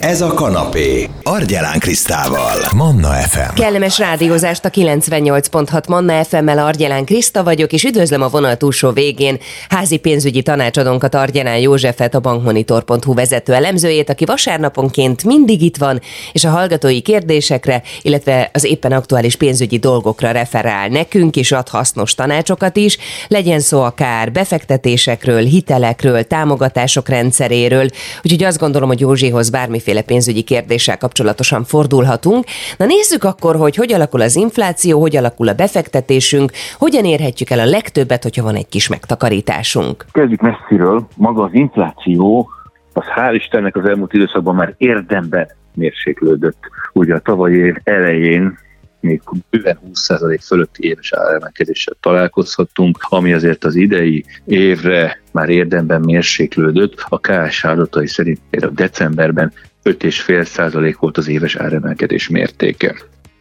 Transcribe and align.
Ez 0.00 0.20
a 0.20 0.34
kanapé. 0.34 1.08
Argyelán 1.22 1.78
Krisztával. 1.78 2.56
Manna 2.76 3.08
FM. 3.08 3.54
Kellemes 3.54 3.98
rádiózást 3.98 4.64
a 4.64 4.70
98.6 4.70 5.88
Manna 5.88 6.24
FM-mel 6.24 6.58
Argyelán 6.58 7.04
Kriszta 7.04 7.44
vagyok, 7.44 7.72
és 7.72 7.84
üdvözlöm 7.84 8.22
a 8.22 8.28
vonal 8.28 8.56
túlsó 8.56 8.90
végén 8.90 9.38
házi 9.68 9.96
pénzügyi 9.96 10.42
tanácsadónkat 10.42 11.14
Argyelán 11.14 11.58
Józsefet, 11.58 12.14
a 12.14 12.20
bankmonitor.hu 12.20 13.14
vezető 13.14 13.52
elemzőjét, 13.52 14.10
aki 14.10 14.24
vasárnaponként 14.24 15.24
mindig 15.24 15.62
itt 15.62 15.76
van, 15.76 16.00
és 16.32 16.44
a 16.44 16.50
hallgatói 16.50 17.00
kérdésekre, 17.00 17.82
illetve 18.02 18.50
az 18.52 18.64
éppen 18.64 18.92
aktuális 18.92 19.36
pénzügyi 19.36 19.78
dolgokra 19.78 20.30
referál 20.30 20.88
nekünk, 20.88 21.36
és 21.36 21.52
ad 21.52 21.68
hasznos 21.68 22.14
tanácsokat 22.14 22.76
is, 22.76 22.98
legyen 23.28 23.60
szó 23.60 23.82
akár 23.82 24.32
befektetésekről, 24.32 25.42
hitelekről, 25.42 26.24
támogatások 26.24 27.08
rendszeréről, 27.08 27.88
úgyhogy 28.22 28.44
azt 28.44 28.58
gondolom, 28.58 28.88
hogy 28.88 29.00
Józsihoz 29.00 29.50
bármiféle 29.50 29.88
bármiféle 29.90 30.02
pénzügyi 30.02 30.42
kérdéssel 30.42 30.98
kapcsolatosan 30.98 31.64
fordulhatunk. 31.64 32.44
Na 32.76 32.86
nézzük 32.86 33.24
akkor, 33.24 33.56
hogy 33.56 33.76
hogy 33.76 33.92
alakul 33.92 34.20
az 34.20 34.36
infláció, 34.36 35.00
hogy 35.00 35.16
alakul 35.16 35.48
a 35.48 35.54
befektetésünk, 35.54 36.52
hogyan 36.78 37.04
érhetjük 37.04 37.50
el 37.50 37.58
a 37.58 37.64
legtöbbet, 37.64 38.22
hogyha 38.22 38.42
van 38.42 38.54
egy 38.54 38.68
kis 38.68 38.88
megtakarításunk. 38.88 40.04
Kezdjük 40.12 40.40
messziről. 40.40 41.06
Maga 41.16 41.42
az 41.42 41.50
infláció, 41.54 42.50
az 42.92 43.04
hál' 43.16 43.34
Istennek 43.34 43.76
az 43.76 43.84
elmúlt 43.84 44.12
időszakban 44.12 44.54
már 44.54 44.74
érdemben 44.78 45.48
mérséklődött. 45.74 46.58
Ugye 46.92 47.14
a 47.14 47.18
tavalyi 47.18 47.56
év 47.56 47.74
elején 47.84 48.58
még 49.00 49.22
bőven 49.50 49.78
20% 49.92 50.38
fölötti 50.46 50.88
éves 50.88 51.12
áremelkedéssel 51.12 51.94
találkozhattunk, 52.00 52.98
ami 53.08 53.32
azért 53.32 53.64
az 53.64 53.74
idei 53.74 54.24
évre 54.44 55.19
már 55.32 55.48
érdemben 55.48 56.00
mérséklődött. 56.00 57.04
A 57.08 57.18
KS 57.18 57.64
adatai 57.64 58.06
szerint 58.06 58.40
a 58.60 58.66
decemberben 58.66 59.52
5,5% 59.84 60.96
volt 60.98 61.18
az 61.18 61.28
éves 61.28 61.56
áremelkedés 61.56 62.28
mértéke. 62.28 62.94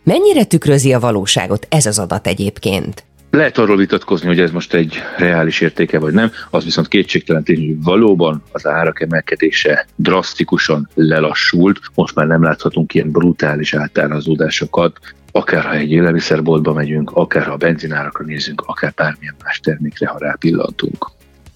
Mennyire 0.04 0.44
tükrözi 0.44 0.94
a 0.94 1.00
valóságot 1.00 1.68
ez 1.70 1.86
az 1.86 2.00
adat 2.00 2.28
egyébként? 2.28 3.04
Lehet 3.32 3.58
arról 3.58 3.78
vitatkozni, 3.78 4.28
hogy 4.28 4.40
ez 4.40 4.52
most 4.52 4.74
egy 4.74 5.02
reális 5.18 5.62
értéke 5.62 6.00
vagy 6.00 6.14
nem, 6.14 6.32
az 6.50 6.64
viszont 6.64 6.88
kétségtelen 6.88 7.44
tény, 7.44 7.68
hogy 7.68 7.84
valóban 7.84 8.44
az 8.52 8.68
árak 8.68 9.02
emelkedése 9.02 9.88
drasztikusan 9.96 10.90
lelassult, 10.94 11.80
most 11.96 12.16
már 12.16 12.28
nem 12.28 12.44
láthatunk 12.44 12.94
ilyen 12.94 13.12
brutális 13.12 13.74
átárazódásokat, 13.74 15.00
akár 15.32 15.64
ha 15.64 15.74
egy 15.74 15.92
élelmiszerboltba 15.92 16.74
megyünk, 16.74 17.12
akár 17.12 17.46
ha 17.46 17.52
a 17.52 17.58
benzinárakra 17.58 18.26
nézünk, 18.26 18.64
akár 18.66 18.94
bármilyen 18.96 19.36
más 19.44 19.60
termékre, 19.60 20.08
ha 20.08 20.18
rápillantunk. 20.18 21.10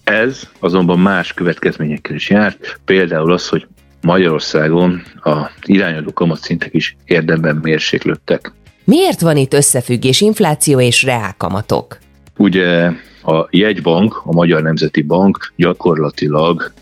Ez 0.04 0.42
azonban 0.58 0.98
más 0.98 1.32
következményekkel 1.32 2.14
is 2.14 2.30
járt, 2.30 2.80
például 2.84 3.32
az, 3.32 3.48
hogy 3.48 3.66
Magyarországon 4.00 5.02
a 5.22 5.50
irányadó 5.62 6.12
kamatszintek 6.12 6.74
is 6.74 6.96
érdemben 7.04 7.56
mérséklődtek. 7.56 8.52
Miért 8.84 9.20
van 9.20 9.36
itt 9.36 9.54
összefüggés 9.54 10.20
infláció 10.20 10.80
és 10.80 11.02
reálkamatok? 11.02 11.98
Ugye 12.36 12.90
a 13.22 13.46
jegybank, 13.50 14.20
a 14.24 14.32
Magyar 14.32 14.62
Nemzeti 14.62 15.02
Bank 15.02 15.52
gyakorlatilag 15.56 16.72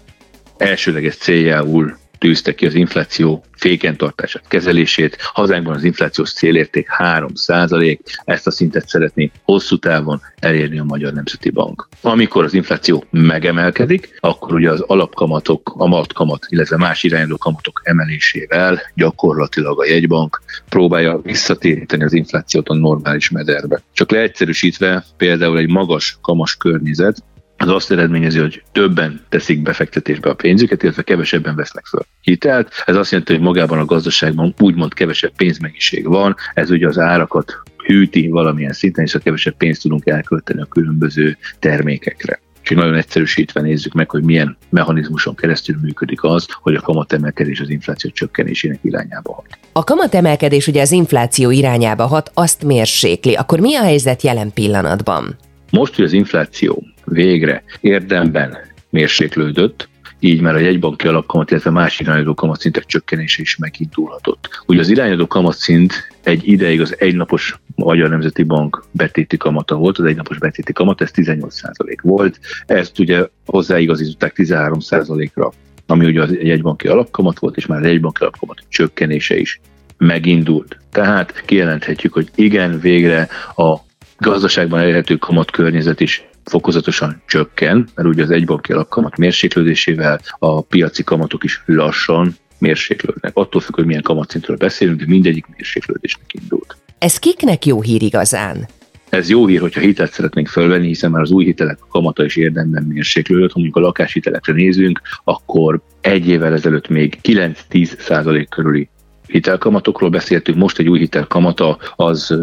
elsőleges 0.56 1.16
céljául 1.16 1.96
tűzte 2.22 2.54
ki 2.54 2.66
az 2.66 2.74
infláció 2.74 3.44
fékentartását, 3.56 4.48
kezelését. 4.48 5.16
Hazánkban 5.20 5.74
az 5.74 5.84
inflációs 5.84 6.32
célérték 6.32 6.88
3% 6.98 7.98
ezt 8.24 8.46
a 8.46 8.50
szintet 8.50 8.88
szeretné 8.88 9.30
hosszú 9.42 9.76
távon 9.76 10.20
elérni 10.38 10.78
a 10.78 10.84
Magyar 10.84 11.12
Nemzeti 11.12 11.50
Bank. 11.50 11.88
Amikor 12.00 12.44
az 12.44 12.54
infláció 12.54 13.04
megemelkedik, 13.10 14.16
akkor 14.20 14.54
ugye 14.54 14.70
az 14.70 14.80
alapkamatok, 14.80 15.74
a 15.76 15.86
matkamat, 15.86 16.46
illetve 16.48 16.76
más 16.76 17.02
irányuló 17.02 17.36
kamatok 17.36 17.80
emelésével 17.84 18.80
gyakorlatilag 18.94 19.80
a 19.80 19.86
jegybank 19.86 20.42
próbálja 20.68 21.20
visszatéríteni 21.22 22.04
az 22.04 22.12
inflációt 22.12 22.68
a 22.68 22.74
normális 22.74 23.30
mederbe. 23.30 23.82
Csak 23.92 24.10
leegyszerűsítve 24.10 25.04
például 25.16 25.58
egy 25.58 25.70
magas 25.70 26.18
kamas 26.20 26.56
környezet 26.56 27.22
az 27.62 27.68
azt 27.68 27.90
eredményezi, 27.90 28.38
hogy 28.38 28.62
többen 28.72 29.20
teszik 29.28 29.62
befektetésbe 29.62 30.30
a 30.30 30.34
pénzüket, 30.34 30.82
illetve 30.82 31.02
kevesebben 31.02 31.56
vesznek 31.56 31.86
föl 31.86 32.00
hitelt. 32.20 32.82
Ez 32.84 32.96
azt 32.96 33.10
jelenti, 33.10 33.32
hogy 33.32 33.42
magában 33.42 33.78
a 33.78 33.84
gazdaságban 33.84 34.54
úgymond 34.58 34.94
kevesebb 34.94 35.32
pénzmennyiség 35.36 36.06
van, 36.06 36.36
ez 36.54 36.70
ugye 36.70 36.86
az 36.86 36.98
árakat 36.98 37.62
hűti 37.86 38.28
valamilyen 38.28 38.72
szinten, 38.72 39.04
és 39.04 39.14
a 39.14 39.18
kevesebb 39.18 39.56
pénzt 39.56 39.82
tudunk 39.82 40.06
elkölteni 40.06 40.60
a 40.60 40.64
különböző 40.64 41.36
termékekre. 41.58 42.40
Úgyhogy 42.60 42.76
nagyon 42.76 42.94
egyszerűsítve 42.94 43.60
nézzük 43.60 43.92
meg, 43.92 44.10
hogy 44.10 44.22
milyen 44.22 44.56
mechanizmuson 44.70 45.34
keresztül 45.34 45.76
működik 45.82 46.22
az, 46.22 46.46
hogy 46.60 46.74
a 46.74 46.80
kamatemelkedés 46.80 47.60
az 47.60 47.70
infláció 47.70 48.10
csökkenésének 48.10 48.78
irányába 48.82 49.34
hat. 49.34 49.58
A 49.72 49.84
kamatemelkedés 49.84 50.66
ugye 50.66 50.80
az 50.80 50.92
infláció 50.92 51.50
irányába 51.50 52.06
hat, 52.06 52.30
azt 52.34 52.64
mérsékli. 52.64 53.34
Akkor 53.34 53.60
mi 53.60 53.74
a 53.76 53.82
helyzet 53.82 54.22
jelen 54.22 54.52
pillanatban? 54.52 55.36
Most, 55.70 55.94
hogy 55.94 56.04
az 56.04 56.12
infláció 56.12 56.82
végre 57.12 57.62
érdemben 57.80 58.58
mérséklődött, 58.90 59.88
így 60.24 60.40
már 60.40 60.54
a 60.54 60.58
jegybanki 60.58 61.08
alapkamat, 61.08 61.50
illetve 61.50 61.70
más 61.70 62.00
irányadó 62.00 62.34
kamatszintek 62.34 62.84
csökkenése 62.84 63.42
is 63.42 63.56
megindulhatott. 63.56 64.48
Ugye 64.66 64.80
az 64.80 64.88
irányadó 64.88 65.26
kamatszint 65.26 65.92
egy 66.22 66.48
ideig 66.48 66.80
az 66.80 66.96
egynapos 66.98 67.60
Magyar 67.74 68.08
Nemzeti 68.08 68.42
Bank 68.42 68.84
betéti 68.90 69.36
kamata 69.36 69.74
volt, 69.74 69.98
az 69.98 70.04
egynapos 70.04 70.38
betéti 70.38 70.72
kamat, 70.72 71.00
ez 71.00 71.10
18% 71.14 71.98
volt, 72.02 72.40
ezt 72.66 72.98
ugye 72.98 73.26
hozzáigazították 73.46 74.32
13%-ra, 74.36 75.52
ami 75.86 76.04
ugye 76.04 76.22
az 76.22 76.32
jegybanki 76.32 76.88
alapkamat 76.88 77.38
volt, 77.38 77.56
és 77.56 77.66
már 77.66 77.82
a 77.82 77.86
jegybanki 77.86 78.22
alapkamat 78.22 78.62
csökkenése 78.68 79.38
is 79.38 79.60
megindult. 79.98 80.76
Tehát 80.90 81.42
kijelenthetjük, 81.44 82.12
hogy 82.12 82.30
igen, 82.34 82.80
végre 82.80 83.28
a 83.56 83.76
gazdaságban 84.18 84.80
elérhető 84.80 85.16
kamat 85.16 85.50
környezet 85.50 86.00
is 86.00 86.24
fokozatosan 86.44 87.22
csökken, 87.26 87.88
mert 87.94 88.08
ugye 88.08 88.22
az 88.22 88.30
egybanki 88.30 88.72
alapkamat 88.72 89.16
mérséklődésével 89.16 90.20
a 90.38 90.60
piaci 90.60 91.04
kamatok 91.04 91.44
is 91.44 91.62
lassan 91.66 92.36
mérséklődnek. 92.58 93.30
Attól 93.34 93.60
függ, 93.60 93.74
hogy 93.74 93.86
milyen 93.86 94.02
kamatszintről 94.02 94.56
beszélünk, 94.56 94.98
de 94.98 95.04
mindegyik 95.06 95.46
mérséklődésnek 95.56 96.34
indult. 96.42 96.76
Ez 96.98 97.18
kiknek 97.18 97.66
jó 97.66 97.82
hír 97.82 98.02
igazán? 98.02 98.68
Ez 99.08 99.28
jó 99.28 99.46
hír, 99.46 99.60
hogyha 99.60 99.80
hitelt 99.80 100.12
szeretnénk 100.12 100.48
fölvenni, 100.48 100.86
hiszen 100.86 101.10
már 101.10 101.22
az 101.22 101.30
új 101.30 101.44
hitelek 101.44 101.78
kamata 101.90 102.24
is 102.24 102.36
érdemben 102.36 102.82
mérséklődött. 102.82 103.52
Ha 103.52 103.58
mondjuk 103.58 103.76
a 103.76 103.86
lakáshitelekre 103.86 104.52
nézünk, 104.52 105.00
akkor 105.24 105.80
egy 106.00 106.28
évvel 106.28 106.52
ezelőtt 106.52 106.88
még 106.88 107.18
9-10 107.22 107.98
százalék 107.98 108.48
körüli 108.48 108.88
hitelkamatokról 109.26 110.10
beszéltünk, 110.10 110.58
most 110.58 110.78
egy 110.78 110.88
új 110.88 110.98
hitel 110.98 111.26
kamata 111.26 111.78
az 111.96 112.38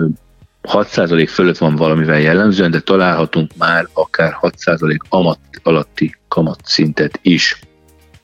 6% 0.72 1.28
fölött 1.30 1.58
van 1.58 1.76
valamivel 1.76 2.20
jellemzően, 2.20 2.72
de 2.72 2.80
találhatunk 2.80 3.52
már 3.58 3.88
akár 3.94 4.38
6% 4.42 4.98
amat 5.10 5.40
alatti 5.64 6.16
kamatszintet 6.28 7.20
is. 7.22 7.60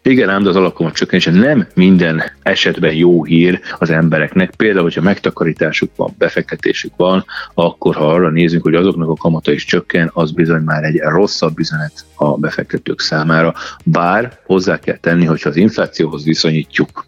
Igen, 0.01 0.29
ám 0.29 0.43
de 0.43 0.49
az 0.49 0.55
alapkamat 0.55 0.93
csökkenése 0.93 1.31
nem 1.31 1.67
minden 1.73 2.23
esetben 2.41 2.93
jó 2.93 3.23
hír 3.23 3.59
az 3.79 3.89
embereknek. 3.89 4.55
Például, 4.55 4.83
hogyha 4.83 5.01
megtakarításuk 5.01 5.95
van, 5.95 6.15
befektetésük 6.17 6.93
van, 6.95 7.25
akkor 7.53 7.95
ha 7.95 8.07
arra 8.07 8.29
nézünk, 8.29 8.63
hogy 8.63 8.75
azoknak 8.75 9.09
a 9.09 9.15
kamata 9.15 9.51
is 9.51 9.65
csökken, 9.65 10.11
az 10.13 10.31
bizony 10.31 10.61
már 10.61 10.83
egy 10.83 10.97
rosszabb 10.97 11.59
üzenet 11.59 12.05
a 12.15 12.37
befektetők 12.37 12.99
számára. 12.99 13.53
Bár 13.83 14.39
hozzá 14.45 14.79
kell 14.79 14.97
tenni, 14.97 15.25
hogyha 15.25 15.49
az 15.49 15.55
inflációhoz 15.55 16.23
viszonyítjuk 16.23 17.05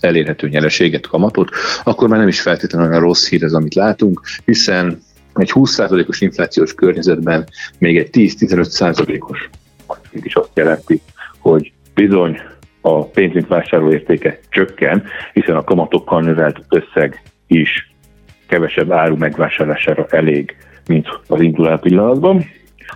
elérhető 0.00 0.48
nyereséget, 0.48 1.06
kamatot, 1.06 1.50
akkor 1.84 2.08
már 2.08 2.18
nem 2.18 2.28
is 2.28 2.40
feltétlenül 2.40 2.88
olyan 2.88 3.00
rossz 3.00 3.28
hír 3.28 3.42
ez, 3.42 3.52
amit 3.52 3.74
látunk, 3.74 4.20
hiszen 4.44 5.02
egy 5.34 5.50
20%-os 5.54 6.20
inflációs 6.20 6.74
környezetben 6.74 7.48
még 7.78 7.98
egy 7.98 8.08
10-15%-os 8.12 9.48
is 10.12 10.34
azt 10.34 10.50
jelenti, 10.54 11.00
hogy 11.38 11.72
bizony 11.94 12.40
a 12.80 13.04
pénzünk 13.04 13.48
vásárlóértéke 13.48 14.38
csökken, 14.48 15.04
hiszen 15.32 15.56
a 15.56 15.64
kamatokkal 15.64 16.22
növelt 16.22 16.60
összeg 16.68 17.22
is 17.46 17.94
kevesebb 18.46 18.92
áru 18.92 19.16
megvásárlására 19.16 20.06
elég, 20.10 20.56
mint 20.86 21.08
az 21.26 21.40
indulás 21.40 21.80
pillanatban. 21.80 22.44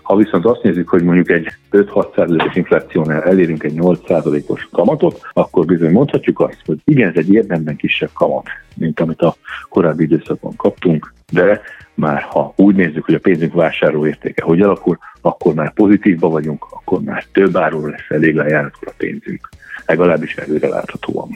Ha 0.03 0.17
viszont 0.17 0.45
azt 0.45 0.63
nézzük, 0.63 0.89
hogy 0.89 1.03
mondjuk 1.03 1.31
egy 1.31 1.49
5-6%-os 1.71 2.55
inflációnál 2.55 3.23
elérünk 3.23 3.63
egy 3.63 3.75
8%-os 3.77 4.69
kamatot, 4.73 5.21
akkor 5.33 5.65
bizony 5.65 5.91
mondhatjuk 5.91 6.41
azt, 6.41 6.63
hogy 6.67 6.79
igen, 6.85 7.09
ez 7.09 7.17
egy 7.17 7.33
érdemben 7.33 7.77
kisebb 7.77 8.11
kamat, 8.13 8.47
mint 8.77 9.01
amit 9.01 9.21
a 9.21 9.37
korábbi 9.69 10.03
időszakban 10.03 10.57
kaptunk, 10.57 11.15
de 11.33 11.61
már 11.95 12.23
ha 12.23 12.53
úgy 12.57 12.75
nézzük, 12.75 13.05
hogy 13.05 13.15
a 13.15 13.19
pénzünk 13.19 13.53
vásárlóértéke 13.53 14.43
hogy 14.43 14.61
alakul, 14.61 14.99
akkor 15.21 15.55
már 15.55 15.73
pozitívba 15.73 16.29
vagyunk, 16.29 16.67
akkor 16.71 17.01
már 17.01 17.25
több 17.33 17.57
áról 17.57 17.91
lesz 17.91 18.07
elég 18.09 18.35
lejáratkor 18.35 18.89
a 18.89 18.95
pénzünk. 18.97 19.49
Legalábbis 19.87 20.37
előre 20.37 20.69
láthatóan. 20.69 21.29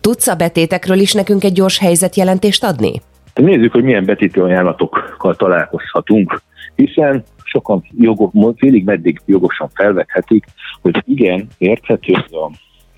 Tudsz 0.00 0.28
a 0.28 0.34
betétekről 0.34 0.98
is 0.98 1.12
nekünk 1.12 1.44
egy 1.44 1.52
gyors 1.52 1.78
helyzetjelentést 1.78 2.64
adni? 2.64 3.00
Nézzük, 3.34 3.72
hogy 3.72 3.82
milyen 3.82 4.04
betítő 4.04 4.42
ajánlatokkal 4.42 5.36
találkozhatunk, 5.36 6.42
hiszen 6.74 7.24
sokan 7.52 7.84
jogos, 7.98 8.30
félig 8.56 8.84
meddig 8.84 9.20
jogosan 9.26 9.68
felvethetik, 9.74 10.44
hogy 10.80 11.02
igen, 11.06 11.48
érthető 11.58 12.12
ez 12.14 12.32
a 12.32 12.50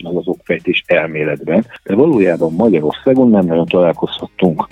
meg 0.03 0.17
az 0.17 0.29
okfejtés 0.29 0.85
elméletben, 0.87 1.67
de 1.83 1.95
valójában 1.95 2.53
Magyarországon 2.53 3.31
nem 3.31 3.47
nagyon 3.47 3.67
találkozhattunk 3.67 4.69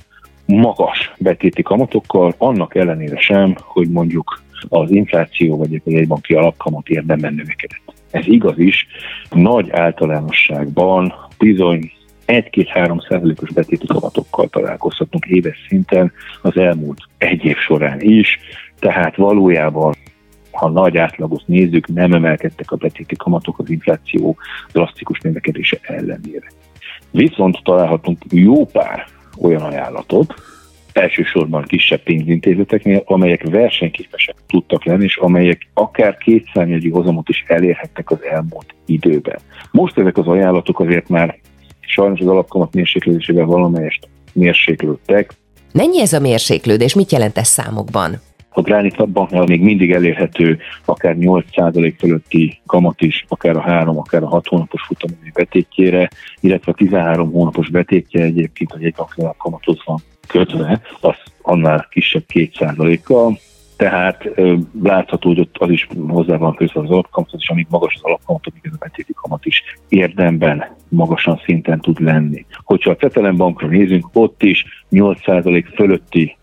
magas 0.47 1.13
betéti 1.19 1.63
kamatokkal, 1.63 2.35
annak 2.39 2.75
ellenére 2.75 3.19
sem, 3.21 3.55
hogy 3.61 3.91
mondjuk 3.91 4.43
az 4.69 4.91
infláció 4.91 5.57
vagy 5.57 5.75
egy 5.75 5.83
jegybanki 5.85 6.35
alapkamat 6.35 6.89
érdemben 6.89 7.35
növekedett. 7.35 7.95
Ez 8.11 8.27
igaz 8.27 8.59
is, 8.59 8.87
nagy 9.31 9.71
általánosságban 9.71 11.15
bizony 11.39 11.93
1-2-3 12.27 13.09
százalékos 13.09 13.53
betéti 13.53 13.87
kamatokkal 13.87 14.49
találkozhatunk 14.49 15.27
éves 15.27 15.67
szinten 15.69 16.13
az 16.43 16.57
elmúlt 16.57 16.99
egy 17.19 17.45
év 17.45 17.57
során 17.57 18.01
is, 18.01 18.39
tehát 18.83 19.17
valójában 19.17 19.95
ha 20.51 20.69
nagy 20.69 20.97
átlagot 20.97 21.43
nézzük, 21.47 21.87
nem 21.87 22.13
emelkedtek 22.13 22.71
a 22.71 22.77
betéti 22.77 23.17
kamatok 23.17 23.59
az 23.59 23.71
infláció 23.71 24.37
drasztikus 24.73 25.21
növekedése 25.21 25.79
ellenére. 25.83 26.47
Viszont 27.11 27.61
találhatunk 27.63 28.19
jó 28.31 28.67
pár 28.67 29.07
olyan 29.41 29.63
ajánlatot, 29.63 30.35
elsősorban 30.93 31.63
kisebb 31.63 32.03
pénzintézeteknél, 32.03 33.03
amelyek 33.05 33.43
versenyképesek 33.51 34.35
tudtak 34.47 34.85
lenni, 34.85 35.05
és 35.05 35.17
amelyek 35.17 35.69
akár 35.75 36.17
kétszámjegyű 36.17 36.91
hozamot 36.91 37.29
is 37.29 37.45
elérhettek 37.47 38.11
az 38.11 38.25
elmúlt 38.25 38.75
időben. 38.87 39.39
Most 39.71 39.99
ezek 39.99 40.17
az 40.17 40.27
ajánlatok 40.27 40.81
azért 40.81 41.09
már 41.09 41.39
sajnos 41.81 42.21
az 42.21 42.27
alapkamat 42.27 42.75
mérséklődésével 42.75 43.45
valamelyest 43.45 44.09
mérséklődtek. 44.33 45.35
Mennyi 45.73 46.01
ez 46.01 46.13
a 46.13 46.21
mérséklődés? 46.21 46.95
Mit 46.95 47.13
jelent 47.13 47.39
ez 47.39 47.49
számokban? 47.49 48.21
A 48.55 48.61
Granit 48.61 49.09
banknál 49.09 49.45
még 49.45 49.63
mindig 49.63 49.93
elérhető 49.93 50.59
akár 50.85 51.17
8% 51.19 51.95
fölötti 51.99 52.61
kamat 52.67 53.01
is, 53.01 53.25
akár 53.29 53.57
a 53.57 53.61
3, 53.61 53.99
akár 53.99 54.23
a 54.23 54.29
6 54.29 54.47
hónapos 54.47 54.83
futamidő 54.83 55.31
betétjére, 55.35 56.09
illetve 56.41 56.73
a 56.73 56.75
13 56.75 57.33
hónapos 57.33 57.69
betétje 57.69 58.23
egyébként 58.23 58.73
a 58.73 58.79
jegybanknál 58.81 59.35
kamathoz 59.39 59.79
van 59.85 59.99
kötve, 60.27 60.81
az 61.01 61.15
annál 61.43 61.87
kisebb 61.91 62.25
2%-kal, 62.35 63.39
tehát 63.77 64.25
ö, 64.35 64.57
látható, 64.83 65.29
hogy 65.29 65.41
ott 65.41 65.57
az 65.59 65.71
is 65.71 65.89
hozzá 66.09 66.37
van 66.37 66.55
közve 66.55 66.81
az 66.81 66.91
alapkamat, 66.91 67.31
és 67.39 67.49
amíg 67.49 67.67
magas 67.71 67.95
az 67.95 68.03
alapkamat, 68.03 68.47
amíg 68.51 68.61
ez 68.65 68.73
a 68.73 68.85
betéti 68.85 69.13
kamat 69.13 69.45
is 69.45 69.63
érdemben 69.89 70.77
magasan 70.89 71.41
szinten 71.45 71.81
tud 71.81 72.01
lenni. 72.01 72.47
Hogyha 72.65 72.91
a 72.91 72.97
Cetelem 72.97 73.37
bankra 73.37 73.67
nézünk, 73.67 74.09
ott 74.13 74.43
is 74.43 74.65
8% 74.91 75.65
fölötti 75.75 76.37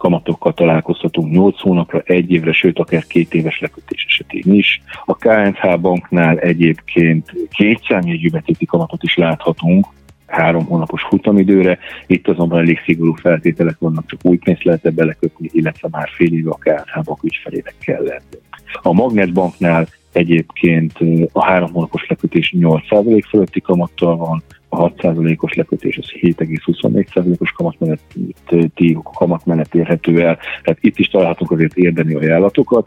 kamatokkal 0.00 0.54
találkozhatunk 0.54 1.32
8 1.32 1.60
hónapra, 1.60 2.02
egy 2.04 2.32
évre, 2.32 2.52
sőt 2.52 2.78
akár 2.78 3.06
két 3.06 3.34
éves 3.34 3.60
lekötés 3.60 4.04
esetén 4.08 4.54
is. 4.54 4.82
A 5.04 5.14
KNH 5.14 5.80
banknál 5.80 6.38
egyébként 6.38 7.32
két 7.50 7.84
számjegyű 7.88 8.30
betéti 8.30 8.66
kamatot 8.66 9.02
is 9.02 9.16
láthatunk, 9.16 9.86
három 10.26 10.64
hónapos 10.64 11.02
futamidőre. 11.02 11.78
Itt 12.06 12.28
azonban 12.28 12.58
elég 12.58 12.80
szigorú 12.84 13.14
feltételek 13.14 13.78
vannak, 13.78 14.06
csak 14.06 14.20
új 14.22 14.36
pénzt 14.36 14.64
lehet 14.64 14.86
ebbe 14.86 15.04
lekötni, 15.04 15.48
illetve 15.52 15.88
már 15.90 16.08
fél 16.08 16.32
éve 16.32 16.50
a 16.50 16.58
KNH 16.60 17.02
bank 17.04 17.22
ügyfelének 17.22 17.74
kell 17.78 18.02
lenni. 18.02 18.38
A 18.82 18.92
Magnetbanknál 18.92 19.86
egyébként 20.12 20.98
a 21.32 21.44
három 21.44 21.72
hónapos 21.72 22.06
lekötés 22.08 22.54
8% 22.58 23.22
fölötti 23.28 23.60
kamattal 23.60 24.16
van, 24.16 24.42
a 24.72 24.92
6%-os 24.92 25.54
lekötés 25.54 25.98
az 25.98 26.06
7,24%-os 26.20 27.50
kamatmenet, 27.50 28.00
kamatmenet 29.02 29.74
érhető 29.74 30.22
el, 30.22 30.38
tehát 30.62 30.78
itt 30.80 30.98
is 30.98 31.06
találhatunk 31.06 31.50
azért 31.50 31.76
érdemi 31.76 32.14
ajánlatokat, 32.14 32.86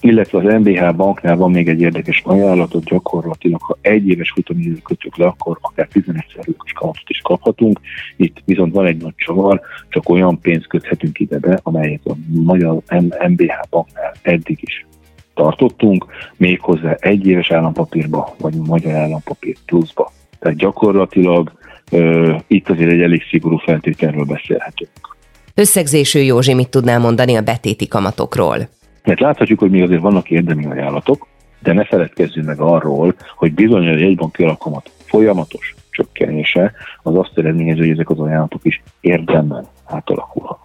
illetve 0.00 0.38
az 0.38 0.60
MBH 0.60 0.94
banknál 0.94 1.36
van 1.36 1.50
még 1.50 1.68
egy 1.68 1.80
érdekes 1.80 2.22
ajánlatot, 2.24 2.84
gyakorlatilag 2.84 3.62
ha 3.62 3.78
egy 3.80 4.08
éves 4.08 4.30
futamidőt 4.30 4.82
kötjük 4.82 5.16
le, 5.16 5.26
akkor 5.26 5.58
akár 5.60 5.88
11%-os 5.92 6.72
kamatot 6.72 7.08
is 7.08 7.20
kaphatunk. 7.20 7.80
Itt 8.16 8.42
viszont 8.44 8.74
van 8.74 8.86
egy 8.86 9.02
nagy 9.02 9.14
csavar, 9.16 9.60
csak 9.88 10.08
olyan 10.08 10.40
pénzt 10.40 10.66
köthetünk 10.66 11.18
ide 11.18 11.38
be, 11.38 11.60
amelyet 11.62 12.06
a 12.06 12.14
magyar 12.28 12.82
MBH 13.28 13.68
banknál 13.70 14.12
eddig 14.22 14.58
is 14.60 14.86
tartottunk, 15.34 16.06
méghozzá 16.36 16.92
egy 16.92 17.26
éves 17.26 17.50
állampapírba, 17.50 18.34
vagy 18.38 18.54
magyar 18.54 18.94
állampapír 18.94 19.56
pluszba. 19.66 20.12
Tehát 20.38 20.56
gyakorlatilag 20.56 21.52
uh, 21.90 22.40
itt 22.46 22.68
azért 22.68 22.90
egy 22.90 23.00
elég 23.00 23.22
szigorú 23.30 23.56
feltételről 23.56 24.24
beszélhetünk. 24.24 25.16
Összegzésű 25.54 26.18
Józsi, 26.18 26.54
mit 26.54 26.68
tudnál 26.68 26.98
mondani 26.98 27.36
a 27.36 27.40
betéti 27.40 27.88
kamatokról? 27.88 28.68
Mert 29.04 29.20
láthatjuk, 29.20 29.58
hogy 29.58 29.70
még 29.70 29.82
azért 29.82 30.00
vannak 30.00 30.30
érdemi 30.30 30.66
ajánlatok, 30.66 31.26
de 31.62 31.72
ne 31.72 31.84
feledkezzünk 31.84 32.46
meg 32.46 32.60
arról, 32.60 33.14
hogy 33.36 33.54
bizony 33.54 33.86
a 33.86 33.96
jegybanki 33.96 34.42
alakamat 34.42 34.90
folyamatos 35.04 35.74
csökkenése 35.90 36.72
az 37.02 37.16
azt 37.16 37.32
eredményező, 37.34 37.80
hogy 37.80 37.90
ezek 37.90 38.10
az 38.10 38.18
ajánlatok 38.18 38.64
is 38.64 38.82
érdemben 39.00 39.66
átalakulhatnak. 39.84 40.57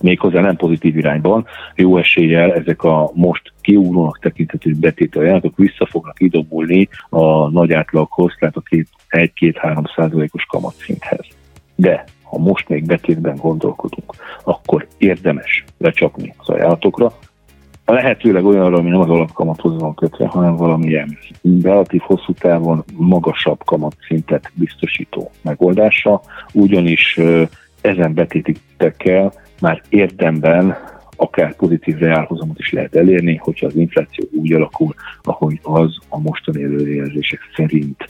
Méghozzá 0.00 0.40
nem 0.40 0.56
pozitív 0.56 0.96
irányban, 0.96 1.46
jó 1.74 1.96
eséllyel 1.98 2.54
ezek 2.54 2.82
a 2.82 3.10
most 3.14 3.52
kiugrónak 3.60 4.18
tekinthető 4.18 4.74
betéti 4.80 5.18
ajánlatok 5.18 5.56
vissza 5.56 5.86
fognak 5.86 6.20
idomulni 6.20 6.88
a 7.08 7.50
nagy 7.50 7.72
átlaghoz, 7.72 8.34
tehát 8.38 8.56
a 8.56 8.62
1-2-3 9.10 9.94
százalékos 9.96 10.44
kamatszinthez. 10.44 11.26
De 11.74 12.04
ha 12.22 12.38
most 12.38 12.68
még 12.68 12.86
betétben 12.86 13.36
gondolkodunk, 13.36 14.12
akkor 14.44 14.86
érdemes 14.98 15.64
lecsapni 15.78 16.34
az 16.36 16.48
ajánlatokra, 16.48 17.12
lehetőleg 17.84 18.44
olyanra, 18.44 18.76
ami 18.76 18.90
nem 18.90 19.00
az 19.00 19.10
alapkamathoz 19.10 19.80
van 19.80 19.94
kötve, 19.94 20.26
hanem 20.26 20.56
valamilyen 20.56 21.18
relatív 21.62 22.00
hosszú 22.00 22.32
távon 22.32 22.84
magasabb 22.96 23.64
kamatszintet 23.64 24.50
biztosító 24.54 25.30
megoldása, 25.42 26.20
ugyanis 26.52 27.20
ezen 27.80 28.14
betétikkel 28.14 29.32
már 29.60 29.82
érdemben 29.88 30.76
akár 31.16 31.56
pozitív 31.56 31.98
reálhozamot 31.98 32.58
is 32.58 32.72
lehet 32.72 32.96
elérni, 32.96 33.36
hogyha 33.36 33.66
az 33.66 33.74
infláció 33.74 34.28
úgy 34.32 34.52
alakul, 34.52 34.94
ahogy 35.22 35.58
az 35.62 35.98
a 36.08 36.18
mostani 36.18 36.62
előrejelzések 36.62 37.40
szerint 37.56 38.08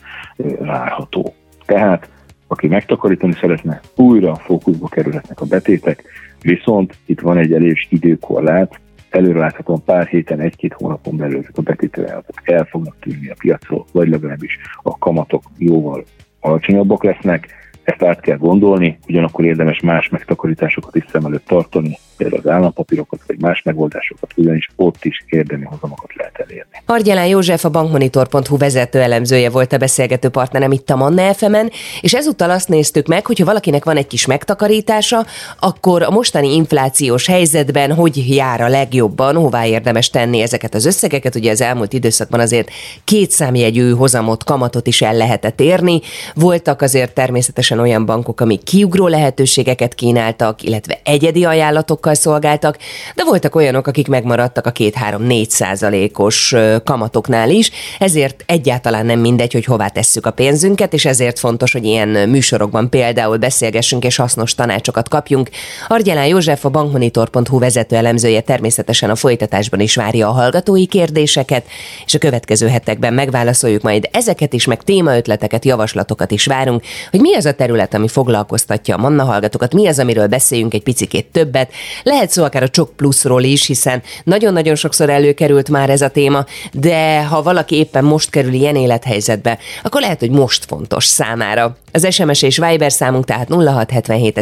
várható. 0.58 1.34
Tehát 1.66 2.08
aki 2.46 2.66
megtakarítani 2.66 3.32
szeretne, 3.32 3.80
újra 3.96 4.34
fókuszba 4.34 4.88
kerülhetnek 4.88 5.40
a 5.40 5.46
betétek, 5.46 6.04
viszont 6.42 6.94
itt 7.06 7.20
van 7.20 7.38
egy 7.38 7.52
elég 7.52 7.86
időkorlát, 7.88 8.80
előreláthatóan 9.10 9.84
pár 9.84 10.06
héten, 10.06 10.40
egy-két 10.40 10.72
hónapon 10.72 11.16
belül 11.16 11.38
ezek 11.38 11.56
a 11.58 11.62
betételajánlatok 11.62 12.40
el 12.44 12.64
fognak 12.64 12.96
tűnni 13.00 13.28
a 13.30 13.36
piacról, 13.38 13.86
vagy 13.92 14.08
legalábbis 14.08 14.58
a 14.82 14.98
kamatok 14.98 15.42
jóval 15.58 16.04
alacsonyabbak 16.40 17.04
lesznek, 17.04 17.48
ezt 17.88 18.02
át 18.02 18.20
kell 18.20 18.36
gondolni, 18.36 18.98
ugyanakkor 19.08 19.44
érdemes 19.44 19.80
más 19.80 20.08
megtakarításokat 20.08 20.96
is 20.96 21.04
szem 21.10 21.24
előtt 21.24 21.46
tartani, 21.46 21.98
például 22.18 22.40
az 22.44 22.50
állampapírokat, 22.50 23.20
vagy 23.26 23.40
más 23.40 23.62
megoldásokat, 23.62 24.30
ugyanis 24.36 24.70
ott 24.76 25.04
is 25.04 25.24
érdemi 25.26 25.64
hozamokat 25.64 26.14
lehet 26.14 26.38
elérni. 26.38 26.82
Argyelán 26.86 27.26
József 27.26 27.64
a 27.64 27.68
bankmonitor.hu 27.68 28.56
vezető 28.56 29.00
elemzője 29.00 29.50
volt 29.50 29.72
a 29.72 29.76
beszélgető 29.76 30.28
partnerem 30.28 30.72
itt 30.72 30.90
a 30.90 30.96
Manna 30.96 31.34
fm 31.34 31.56
és 32.00 32.14
ezúttal 32.14 32.50
azt 32.50 32.68
néztük 32.68 33.06
meg, 33.06 33.26
hogy 33.26 33.38
ha 33.38 33.44
valakinek 33.44 33.84
van 33.84 33.96
egy 33.96 34.06
kis 34.06 34.26
megtakarítása, 34.26 35.26
akkor 35.60 36.02
a 36.02 36.10
mostani 36.10 36.54
inflációs 36.54 37.26
helyzetben 37.26 37.94
hogy 37.94 38.34
jár 38.34 38.60
a 38.60 38.68
legjobban, 38.68 39.34
hová 39.34 39.66
érdemes 39.66 40.10
tenni 40.10 40.40
ezeket 40.40 40.74
az 40.74 40.84
összegeket. 40.84 41.34
Ugye 41.34 41.50
az 41.50 41.60
elmúlt 41.60 41.92
időszakban 41.92 42.40
azért 42.40 42.70
két 43.04 43.30
számjegyű 43.30 43.90
hozamot, 43.90 44.44
kamatot 44.44 44.86
is 44.86 45.02
el 45.02 45.14
lehetett 45.14 45.60
érni. 45.60 46.00
Voltak 46.34 46.82
azért 46.82 47.14
természetesen 47.14 47.78
olyan 47.78 48.06
bankok, 48.06 48.40
amik 48.40 48.62
kiugró 48.62 49.06
lehetőségeket 49.06 49.94
kínáltak, 49.94 50.62
illetve 50.62 51.00
egyedi 51.04 51.44
ajánlatokkal 51.44 52.07
kamatokkal 52.08 52.14
szolgáltak, 52.14 52.76
de 53.14 53.24
voltak 53.24 53.54
olyanok, 53.54 53.86
akik 53.86 54.08
megmaradtak 54.08 54.66
a 54.66 54.72
2-3-4 54.72 55.48
százalékos 55.48 56.54
kamatoknál 56.84 57.50
is, 57.50 57.70
ezért 57.98 58.44
egyáltalán 58.46 59.06
nem 59.06 59.20
mindegy, 59.20 59.52
hogy 59.52 59.64
hová 59.64 59.88
tesszük 59.88 60.26
a 60.26 60.30
pénzünket, 60.30 60.92
és 60.92 61.04
ezért 61.04 61.38
fontos, 61.38 61.72
hogy 61.72 61.84
ilyen 61.84 62.08
műsorokban 62.08 62.88
például 62.88 63.36
beszélgessünk 63.36 64.04
és 64.04 64.16
hasznos 64.16 64.54
tanácsokat 64.54 65.08
kapjunk. 65.08 65.50
Argyelán 65.88 66.26
József, 66.26 66.64
a 66.64 66.68
bankmonitor.hu 66.68 67.58
vezető 67.58 67.96
elemzője 67.96 68.40
természetesen 68.40 69.10
a 69.10 69.16
folytatásban 69.16 69.80
is 69.80 69.94
várja 69.94 70.28
a 70.28 70.32
hallgatói 70.32 70.86
kérdéseket, 70.86 71.66
és 72.06 72.14
a 72.14 72.18
következő 72.18 72.68
hetekben 72.68 73.14
megválaszoljuk 73.14 73.82
majd 73.82 74.08
ezeket 74.12 74.52
is, 74.52 74.64
meg 74.64 74.82
témaötleteket, 74.82 75.64
javaslatokat 75.64 76.30
is 76.30 76.46
várunk, 76.46 76.82
hogy 77.10 77.20
mi 77.20 77.34
az 77.34 77.44
a 77.44 77.52
terület, 77.52 77.94
ami 77.94 78.08
foglalkoztatja 78.08 78.96
a 78.96 78.98
Manna 78.98 79.24
hallgatókat, 79.24 79.74
mi 79.74 79.86
az, 79.86 79.98
amiről 79.98 80.26
beszéljünk 80.26 80.74
egy 80.74 80.82
picikét 80.82 81.26
többet, 81.32 81.72
lehet 82.02 82.30
szó 82.30 82.44
akár 82.44 82.62
a 82.62 82.68
Csok 82.68 82.92
Pluszról 82.96 83.42
is, 83.42 83.66
hiszen 83.66 84.02
nagyon-nagyon 84.24 84.74
sokszor 84.74 85.10
előkerült 85.10 85.68
már 85.68 85.90
ez 85.90 86.00
a 86.00 86.08
téma, 86.08 86.44
de 86.72 87.24
ha 87.24 87.42
valaki 87.42 87.76
éppen 87.76 88.04
most 88.04 88.30
kerül 88.30 88.52
ilyen 88.52 88.76
élethelyzetbe, 88.76 89.58
akkor 89.82 90.00
lehet, 90.00 90.20
hogy 90.20 90.30
most 90.30 90.64
fontos 90.64 91.04
számára. 91.04 91.76
Az 91.92 92.14
SMS 92.14 92.42
és 92.42 92.60
Viber 92.68 92.92
számunk 92.92 93.24
tehát 93.24 93.48
0677 93.48 94.36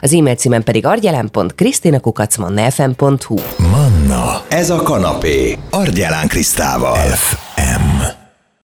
az 0.00 0.12
e-mail 0.12 0.34
címen 0.34 0.62
pedig 0.62 0.86
argyelán.krisztinakukacmannefm.hu 0.86 3.36
Manna, 3.56 4.42
ez 4.48 4.70
a 4.70 4.82
kanapé, 4.82 5.58
Argyelán 5.70 6.28
Krisztával. 6.28 6.96
F. 6.96 7.47